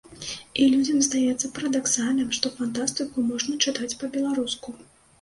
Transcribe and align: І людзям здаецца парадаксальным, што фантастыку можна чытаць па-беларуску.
І 0.63 0.63
людзям 0.75 1.03
здаецца 1.07 1.51
парадаксальным, 1.59 2.33
што 2.41 2.53
фантастыку 2.57 3.29
можна 3.31 3.63
чытаць 3.67 3.95
па-беларуску. 4.05 4.69